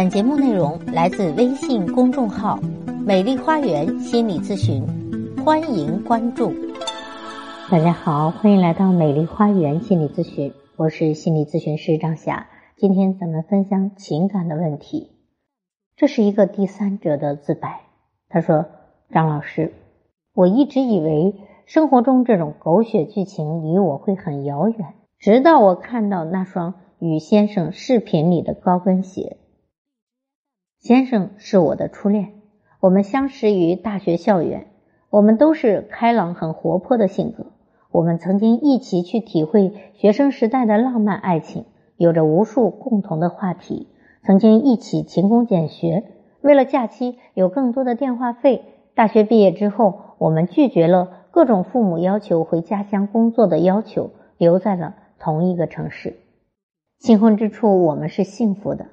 [0.00, 2.58] 本节目内容来自微信公众号
[3.04, 4.82] “美丽花园心理咨询”，
[5.44, 6.50] 欢迎关注。
[7.70, 12.46] 大家好，欢迎来到美丽花园心理咨询，我是心理咨询师张霞。
[12.78, 15.10] 今天咱们分享情感的问题。
[15.98, 17.82] 这是一个第三者的自白。
[18.30, 18.64] 他说
[19.12, 19.74] ：“张老师，
[20.32, 21.34] 我一直以为
[21.66, 29.36] 生活中这种狗血剧情离我会很遥远，直到我看到那双与先生视频里的高跟鞋。”
[30.80, 32.32] 先生是我的初恋，
[32.80, 34.68] 我们相识于大学校园，
[35.10, 37.48] 我们都是开朗、很活泼的性格。
[37.90, 41.66] 我们曾经一起去体会学生时代的浪漫爱情，
[41.98, 43.88] 有着无数共同的话题。
[44.22, 46.02] 曾经一起勤工俭学，
[46.40, 48.62] 为了假期有更多的电话费。
[48.94, 56.16] 大学毕业之后，我们拒绝了各种父母要求回家乡工作的要求，留在了同一个城市。
[56.98, 58.86] 新婚之初，我们是幸福的。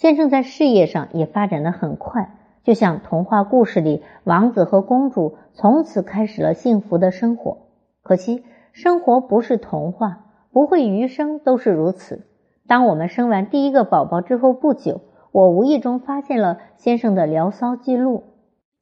[0.00, 2.34] 先生在事业上也发展的很快，
[2.64, 7.58] 就像童话故事里王子和公主从此开始了幸福的生活。
[8.02, 12.26] 可惜生活不是童话，不会余生都是如此。
[12.66, 18.24] 当我们生完第一个宝宝之后不久，我无意中发现了先生的聊骚记录。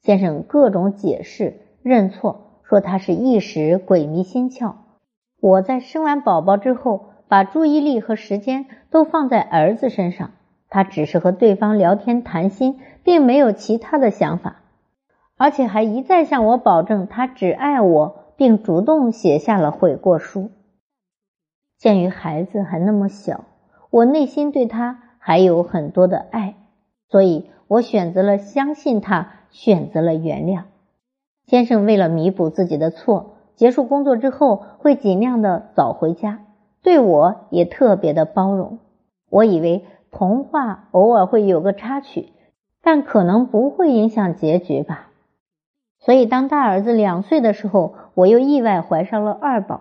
[0.00, 4.74] 先生各种解释、认错，说他是一时鬼迷心窍。
[5.40, 10.30] 我在生完宝宝之后，把注意力和时间都放在儿子身上。
[10.70, 14.56] 他只是和对方聊天谈心，并没有其他的想法，
[15.38, 20.50] 而且还一再向我保证他只爱我，并主动写下了悔过书。
[21.78, 23.44] 鉴于孩子还那么小，
[23.88, 26.54] 我内心对他还有很多的爱，
[27.08, 30.64] 所以我选择了相信他，选择了原谅。
[31.46, 36.40] 先生为了弥补自己的错，结束工作之后会尽量的早回家，
[36.82, 38.80] 对我也特别的包容。
[39.30, 39.86] 我以为。
[40.18, 42.30] 童话偶尔会有个插曲，
[42.82, 45.10] 但可能不会影响结局吧。
[46.00, 49.80] 所以，当大儿子两岁的时候，我又意外怀上了二宝。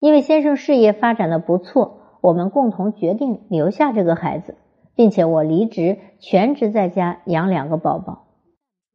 [0.00, 4.56] 因为先生事业发展的不错，我们共同决定留下这个孩子，
[4.96, 8.24] 并且我离职全职在家养两个宝宝。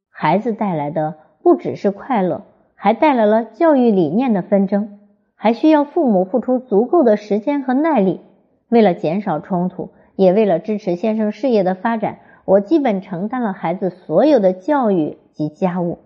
[0.09, 2.44] 孩子带来的不只是快乐，
[2.75, 5.00] 还带来了教育理念的纷争，
[5.36, 8.19] 还需要父母付出足够的时间和耐力。
[8.68, 9.92] 为了减少冲突。
[10.16, 16.00] 也为了支持先生事业的发展，我基本承担了孩子所有的教育及家务，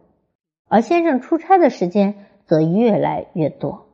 [0.68, 2.16] 而先生出差的时间
[2.46, 3.86] 则越来越多。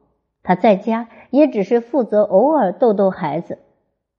[0.44, 3.58] 他在家也只是负责偶尔逗逗孩子。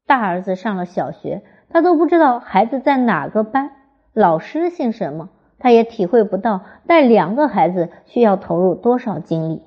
[0.07, 3.71] 大儿子上了小学，他都不知道孩子在哪个班，
[4.13, 9.63] 老师姓什么，他也体会不到带两个孩子需要投入多少精力。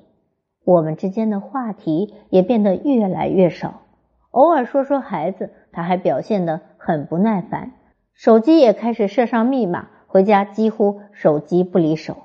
[0.64, 3.82] 我们之间的话题也变得越来越少。
[4.30, 7.72] 偶尔说说孩子，他还表现得很不耐烦，
[8.14, 12.16] 手机也开始设上密码，回家几乎手机不离手。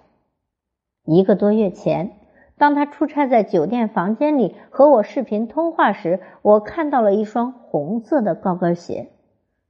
[1.03, 2.11] 一个多月前，
[2.57, 9.09] 当他出差在酒店房间里和我视频通话时，我看到了一双红色的高跟鞋。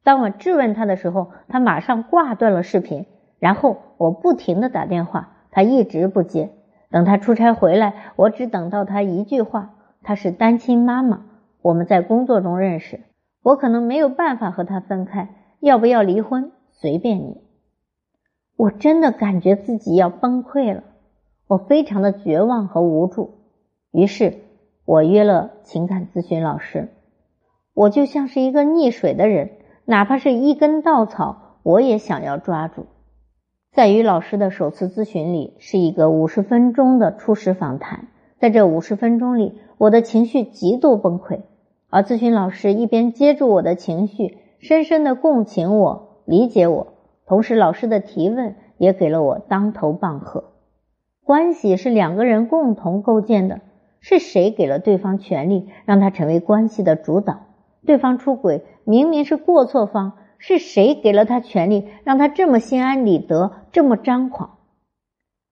[0.03, 3.07] 当我质问他的时候，他马上挂断了视频，
[3.39, 6.51] 然后我不停的打电话，他一直不接。
[6.91, 11.25] 等他出差回来，我只等到他一句话：“他是单亲妈妈。”
[11.61, 13.01] 我们在工作中认识，
[13.45, 15.29] 我可能没有办法和他分开，
[15.59, 17.43] 要不要离婚随便你。
[18.57, 20.81] 我真的感觉自己要崩溃了，
[21.45, 23.35] 我非常的绝望和无助。
[23.91, 24.39] 于是，
[24.83, 26.89] 我约了情感咨询老师。
[27.75, 29.51] 我就像是一个溺水的人，
[29.85, 32.87] 哪怕是一根稻草，我也想要抓住。
[33.71, 38.07] 在与老师的首次咨询里，是一个五十分钟的初始访谈，
[38.39, 41.41] 在这五十分钟里，我的情绪极度崩溃。
[41.89, 46.87] 而咨询老师一边接住我的情绪，深深的共情我、理解我，
[47.25, 50.45] 同时老师的提问也给了我当头棒喝。
[51.23, 53.61] 关系是两个人共同构建的，
[53.99, 57.41] 是谁给了对方权利，让他成为关系的主导？
[57.85, 64.57] 对方出轨明明是过错方，是谁给了他权利，让他这么心安理得，这么张狂？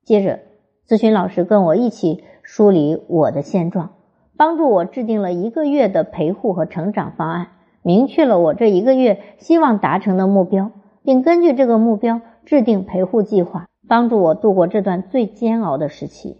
[0.03, 0.39] 接着，
[0.87, 3.93] 咨询老师跟我一起梳理我的现状。
[4.35, 7.47] 帮助我制定了一个月的陪护和成长方案，
[7.81, 10.71] 明确了我这一个月希望达成的目标，
[11.03, 16.37] 并根据这个目标制定陪护计划，帮助我度过这段最煎熬的时期。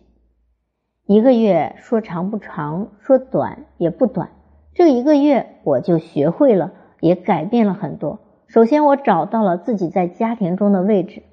[1.05, 4.29] 一个月说长不长，说短也不短，
[4.73, 8.19] 这一个月我就学会了，也改变了很多。
[8.47, 11.23] 首先，我找到了自己在家庭中的位置。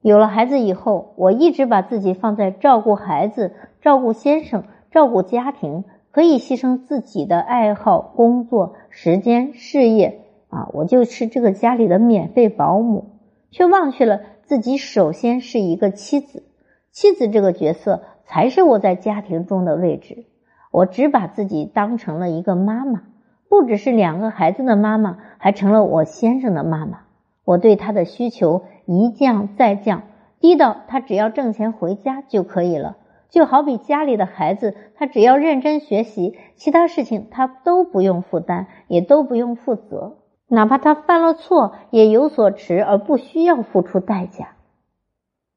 [0.00, 4.64] 有了孩子以后，我一直把自己放在照顾孩子、照顾先生。
[4.90, 13.10] 照顾家庭可以牺牲自己的爱好、工作时间、事业，啊，我就是这个家里的免费保姆，
[13.50, 16.42] 却忘却了自己首先是一个妻子，
[16.90, 20.24] 妻子这个角色才是我在家庭中的位置。
[20.70, 23.02] 我只把自己当成了一个妈妈，
[23.48, 27.00] 不只是两个孩子的妈妈，还成了我先生的妈妈。
[27.44, 30.02] 我对他的需求一降再降，
[30.40, 32.96] 低到他只要挣钱回家就可以了。
[33.30, 40.16] 就好比家里的孩子，他只要认真学习，其他事情他都不用负担，也都不用负责。
[40.48, 44.56] 哪怕他犯了错，也有所持，而不需要付出代价。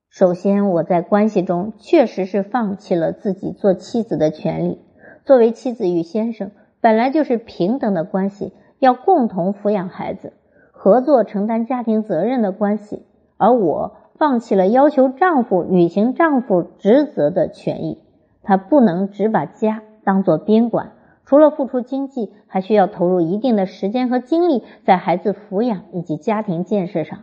[0.10, 4.82] 首先，我在关系中确实是放弃了自己做妻子的权利。
[5.24, 6.52] 作为妻子与先生
[6.82, 10.34] 本来就是平等的关系，要共同抚养孩子，
[10.72, 13.06] 合作承担家庭责任的关系，
[13.38, 13.96] 而我。
[14.22, 17.98] 放弃了要求丈夫履行丈夫职责的权益，
[18.44, 20.92] 她不能只把家当做宾馆，
[21.26, 27.22] 除了付出经济，还需要投入一定的时间和精力在孩子抚养以及家庭建设上。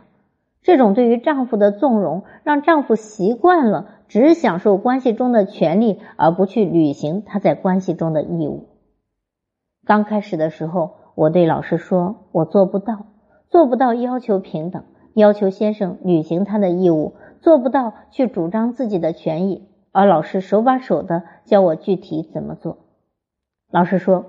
[0.61, 8.67] 这种对于丈夫的纵容，让丈夫习惯了只享受关系中的权利，而不去履行他在关系中的义务。
[9.85, 13.05] 刚开始的时候，我对老师说：“我做不到，
[13.47, 22.77] 做不到要求平等。”要求先生履行他的义务，做不到去主张自己的权益，而老师手把手的教我具体怎么做。
[23.71, 24.25] 老师说，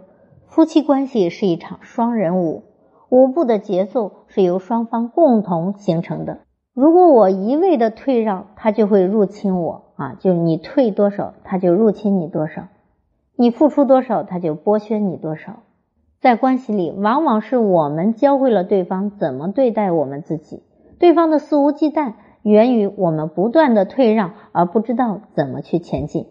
[0.46, 2.62] 夫妻关系是一场双人舞，
[3.08, 6.40] 舞步的节奏是由双方共同形成的。
[6.72, 10.14] 如果我一味的退让，他就会入侵我啊！
[10.18, 12.68] 就你退多少，他就入侵你多少；
[13.36, 15.62] 你付出多少，他就剥削你多少。
[16.20, 20.62] 在关系里，往往是我们教会了对方怎么对待我们自己。
[21.00, 22.12] 对方的肆无忌惮
[22.42, 26.26] 源于我们不断的退让，而不知道怎么去前进。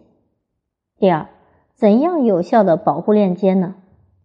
[0.96, 1.26] 第二，
[1.74, 3.74] 怎样有效的保护链接呢？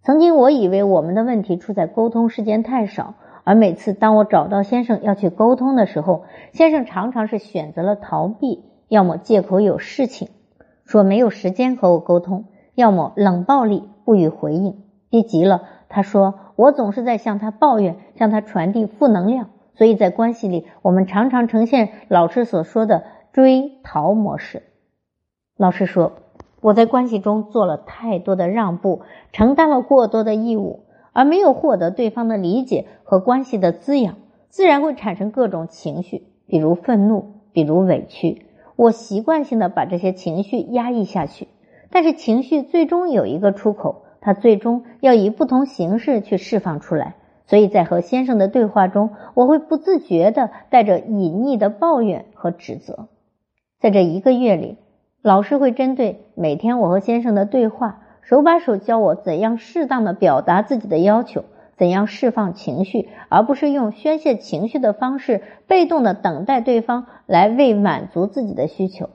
[0.04, 10.30] 曾经我以为我们的问题出在沟通时间太少，而每次当我找到先生要去沟通的时候，先生常常是选择了逃避，要么借口有事情，
[10.86, 12.46] 说没有时间和我沟通，
[12.76, 14.84] 要么冷暴力不予回应。
[15.10, 19.50] 逼急了，他说我总是在向他抱怨，向他传递负能量。
[19.75, 24.63] 所以在关系里，我们常常呈现老师所说的追逃模式。
[25.57, 26.13] 老师说，
[26.62, 29.01] 我在关系中做了太多的让步，
[29.31, 34.16] 承担了过多的义务，而没有获得对方的理解和关系的滋养，
[34.50, 38.45] 自然会产生各种情绪，比如愤怒，比如委屈。
[38.75, 41.48] 我习惯性的把这些情绪压抑下去，
[41.89, 47.16] 但是情绪最终有一个出口，它最终要以不同形式去释放出来。
[47.48, 53.08] 所以在和先生的对话中，我会不自觉的带着隐匿的抱怨和指责。
[53.80, 54.78] 在这一个月里，
[55.22, 61.44] 老师会针对每天我和先生的对话，手把手教我怎样适当的表达自己的要求，
[61.78, 69.10] 怎样释放情绪，而不是用宣泄情绪的方式，被动的等待对方来为满足自己的需求。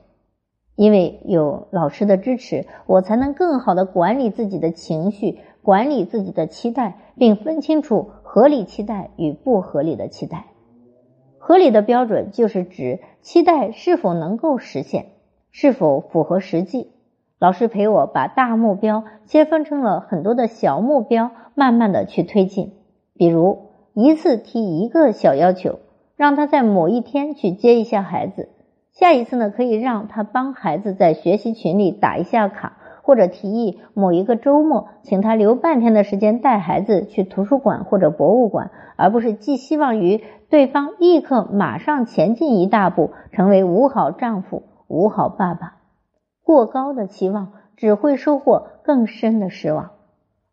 [0.75, 8.11] 因为有老师的支持，我才能更好的管理自己的情绪，管理自己的期待，并分清楚。
[8.33, 10.45] 合理期待与不合理的期待，
[11.37, 15.07] 合理的标准就是指期待是否能够实现，
[15.51, 16.93] 是否符合实际。
[17.39, 22.71] 老师陪我把大目标切分成了很多的小目标，慢慢的去推进。
[23.15, 25.79] 比如一次提一个小要求，
[26.15, 28.43] 让他在某一天去接一下孩子；
[28.93, 32.77] 下一次呢，可以让他帮孩子在学习群里打一下卡。
[33.03, 45.77] 或者提议某一个周末，请他留半天的时间带孩子去图书馆或者博物馆，而不是寄希望于对方立刻马上前进一大步，成为五好丈夫、五好爸爸。
[46.43, 49.91] 过高的期望只会收获更深的失望。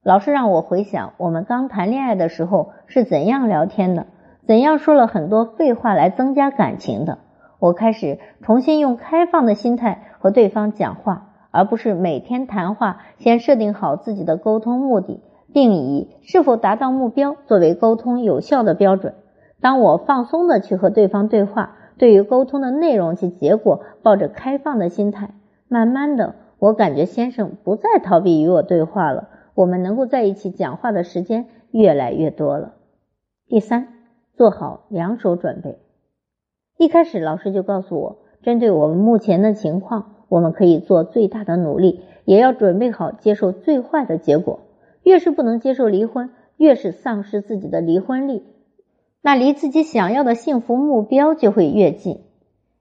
[0.03, 4.07] 老师让我回想我们刚谈恋爱的时候是怎样聊天的，
[4.47, 7.19] 怎样说了很多废话来增加感情的。
[7.59, 11.28] 我开始重新用开放的心态和对方讲话。
[11.59, 15.21] 而不是每天谈话，先设定好自己的沟通目的，
[15.53, 19.15] 并以是否达到目标作为沟通有效的标准。
[19.61, 25.35] 当我放松的去和对方对话，对于沟通的内容及结果抱着开放的心态，
[25.67, 32.75] 慢慢的，我感觉先生不再逃避与我对话了，我们能够在一起讲话的时间越来越多了。
[33.49, 33.89] 第三，
[34.37, 35.81] 做好两手准备。
[36.77, 40.15] 一开始老师就告诉我，针对我们目前的情况。
[40.29, 44.61] 我们可以做最大的努力，也要准备好接受最坏的结果。
[45.03, 48.43] 越是不能接受离婚，越是丧失自己的离婚力，
[49.23, 52.21] 那离自己想要的幸福目标就会越近。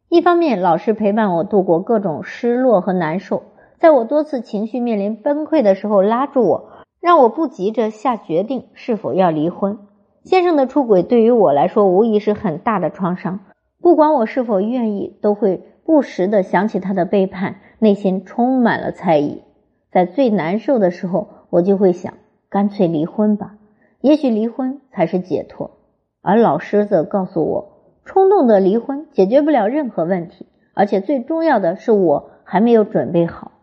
[0.09, 3.43] 一方面，老师陪伴我度过各种失落和难受，
[3.77, 9.79] 在我多次情绪面临崩溃的时候，拉住我，让我不急着下决定是否要离婚。
[10.23, 13.39] 先生的出轨对于我来说无疑是很大的创伤，
[13.81, 19.41] 不管我是否愿意，都会不时的想起他的背叛，内心充满了猜疑。
[19.89, 22.15] 在最难受的时候，我就会想，
[22.49, 23.55] 干脆离婚吧，
[24.01, 25.71] 也许离婚才是解脱。
[26.21, 33.53] 而老师则告诉我，冲动的离婚解决不了任何问题，而且最重要的是我还没有准备好。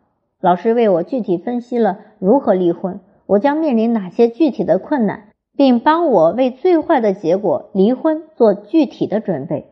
[0.40, 5.24] 老师为我具体分析了如何离婚，我将面临哪些具体的困难。
[5.56, 9.66] 并帮我为最坏的结果离婚做具体的准备，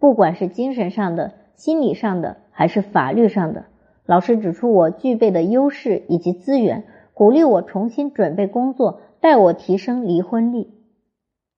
[0.00, 3.66] 不管是精神上的、心理上的，还是法律上的。
[4.06, 10.68] 老师指出我具备的优势以及资源，鼓励我重新准备工作，带我提升离婚率。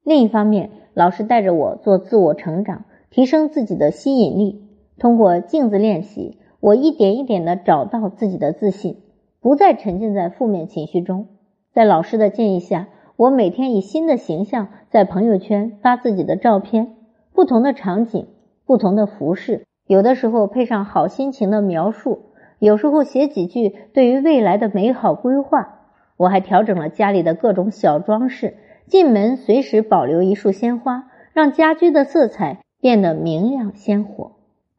[0.02, 4.68] 另一方面，老师带着我做自我成长，提升自己的吸引力。
[4.98, 8.96] 通过镜子练习，我一点一点的找到自己的自信，
[9.40, 11.28] 不再沉浸在负面情绪中。
[11.72, 12.88] 在老师的建议下。
[13.16, 16.96] 我每天以新的形象在朋友圈发自己的照片，
[17.34, 18.28] 不同的场景，
[18.64, 22.26] 不同的服饰，有的时候配上好心情的描述，
[22.60, 25.80] 有时候写几句对于未来的美好规划。
[26.16, 28.54] 我还调整了家里的各种小装饰，
[28.86, 34.30] 进门随时保留一束鲜花，让家居的色彩变得明亮鲜活。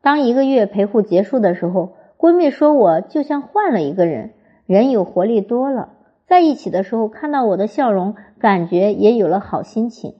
[0.01, 4.31] 当一个月陪护结束的时候，闺蜜说我就像换了一个人，
[4.65, 5.89] 人有活力多了。
[6.25, 10.13] 在一起的时候，看到我的笑容，感觉也有了好心情。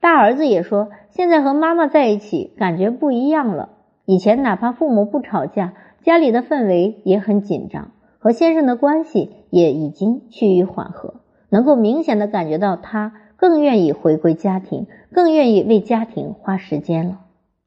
[0.00, 3.72] 大儿子也说，现在和妈妈在一起，感觉不一样了。
[4.10, 11.16] 以前哪怕父母不吵架，家里的氛围也很紧张，和先生的关系也已经趋于缓和，
[11.50, 17.18] 能够明显的感觉到他更愿意回归家庭，更愿意为家庭花时间了。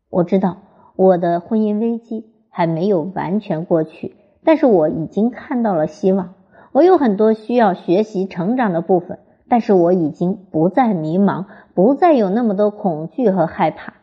[0.10, 0.57] 我知道
[0.95, 6.33] 我的婚姻危机还没有完全过去，但是我已经看到了希望。
[6.71, 11.45] 我有很多需要学习成长的部分，但是我已经不再迷茫，
[11.75, 13.93] 不再有那么多恐惧和害怕，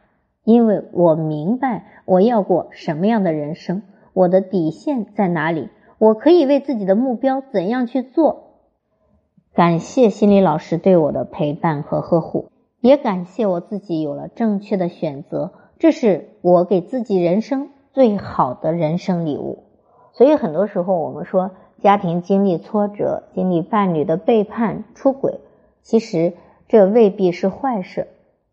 [0.49, 3.83] 因为我明白我要过什么样的人生，
[4.15, 8.55] 我的底线在哪里，我可以为自己的目标怎样去做。
[9.53, 12.49] 感谢心理老师对我的陪伴和呵护，
[12.81, 19.65] 也感谢我自己有了正确的选择，这是我给自己人生最好的人生礼物。
[20.15, 21.51] 所以很多时候我们说。
[21.81, 25.39] 家庭经历挫折，经历伴侣的背叛、出轨，
[25.83, 26.33] 其实
[26.67, 28.09] 这未必是坏事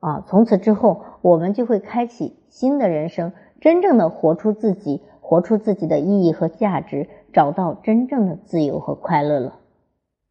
[0.05, 0.23] 啊！
[0.27, 9.53] 从此之后，我们就会开启新的人生，真正的活出自己，活出自己的意义和价值，找到真正的自由和快乐了。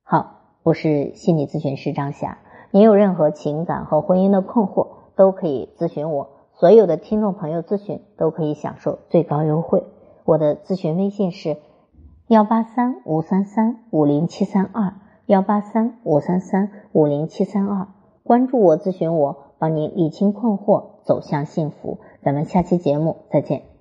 [0.04, 2.38] 好，我是心理咨询师张霞，
[2.70, 6.28] 您有任何情感和婚姻的困惑，都可以咨询我。
[6.52, 9.82] 所有的听众朋友咨询都可以享受最高优惠。
[10.24, 11.56] 我的咨询微信是。
[12.28, 14.94] 幺八三五三三五零七三二，
[15.26, 17.88] 幺八三五三三五零七三二，
[18.22, 21.98] 关注我，咨询我，帮您理清困惑，走向幸福。
[22.22, 23.73] 咱们下期节目再见。